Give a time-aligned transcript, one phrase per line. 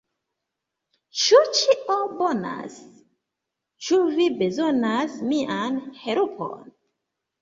[1.23, 2.79] Ĉu ĉio bonas?
[3.89, 6.65] Ĉu vi bezonas mian helpon?